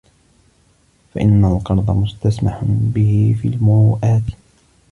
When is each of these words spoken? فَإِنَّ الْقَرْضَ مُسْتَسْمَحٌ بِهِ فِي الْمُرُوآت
فَإِنَّ 1.13 1.45
الْقَرْضَ 1.45 1.91
مُسْتَسْمَحٌ 1.91 2.59
بِهِ 2.63 3.35
فِي 3.41 3.47
الْمُرُوآت 3.47 4.23